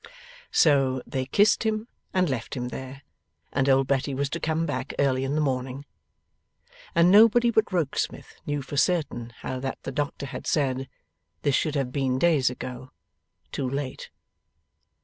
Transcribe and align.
So, 0.49 1.03
they 1.05 1.27
kissed 1.27 1.61
him, 1.61 1.87
and 2.11 2.27
left 2.27 2.55
him 2.57 2.69
there, 2.69 3.03
and 3.53 3.69
old 3.69 3.85
Betty 3.85 4.15
was 4.15 4.31
to 4.31 4.39
come 4.39 4.65
back 4.65 4.95
early 4.97 5.23
in 5.23 5.35
the 5.35 5.41
morning, 5.41 5.85
and 6.95 7.11
nobody 7.11 7.51
but 7.51 7.71
Rokesmith 7.71 8.33
knew 8.47 8.63
for 8.63 8.77
certain 8.77 9.29
how 9.41 9.59
that 9.59 9.77
the 9.83 9.91
doctor 9.91 10.25
had 10.25 10.47
said, 10.47 10.89
'This 11.43 11.53
should 11.53 11.75
have 11.75 11.91
been 11.91 12.17
days 12.17 12.49
ago. 12.49 12.89
Too 13.51 13.69
late! 13.69 14.09